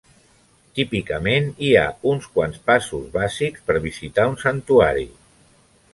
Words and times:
Típicament 0.79 1.51
hi 1.67 1.69
ha 1.81 1.83
uns 2.13 2.25
quants 2.37 2.59
passos 2.71 3.05
bàsics 3.19 3.69
per 3.69 3.77
visitar 3.87 4.29
un 4.35 4.43
santuari. 4.49 5.07